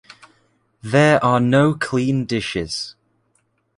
There 0.81 1.23
are 1.23 1.39
no 1.39 1.75
clean 1.75 2.25
dishes. 2.25 2.95